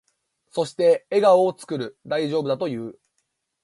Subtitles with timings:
[0.49, 1.95] そして、笑顔を作る。
[2.07, 2.99] 大丈夫だと言う。